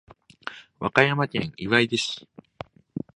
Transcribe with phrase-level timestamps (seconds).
[0.79, 2.27] 和歌山県岩出市